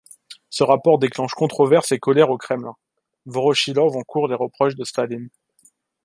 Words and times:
Ce 0.49 0.63
rapport 0.63 0.97
déclenche 0.97 1.35
controverses 1.35 1.91
et 1.91 1.99
colères 1.99 2.31
au 2.31 2.37
Kremlin, 2.39 2.73
Vorochilov 3.27 3.95
encourt 3.95 4.27
les 4.27 4.33
reproches 4.33 4.73
de 4.73 4.83
Staline. 4.83 5.29